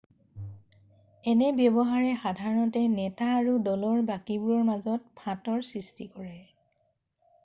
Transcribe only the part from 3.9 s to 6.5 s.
বাকীবোৰৰ মাজত ফাঁটৰ সৃষ্টি কৰে